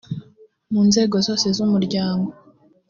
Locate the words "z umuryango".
1.55-2.29